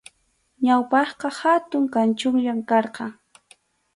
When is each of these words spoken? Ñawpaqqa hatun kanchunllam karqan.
Ñawpaqqa 0.65 1.29
hatun 1.39 1.85
kanchunllam 1.93 2.59
karqan. 2.69 3.11